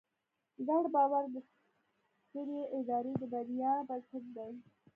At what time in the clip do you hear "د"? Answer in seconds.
1.33-1.35, 3.21-3.23